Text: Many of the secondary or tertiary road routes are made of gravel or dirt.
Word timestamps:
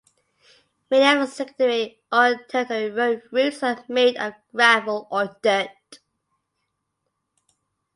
Many 0.89 1.05
of 1.21 1.29
the 1.29 1.31
secondary 1.31 2.01
or 2.11 2.43
tertiary 2.49 2.89
road 2.89 3.21
routes 3.31 3.61
are 3.61 3.85
made 3.87 4.17
of 4.17 4.33
gravel 4.51 5.07
or 5.11 5.37
dirt. 5.43 5.69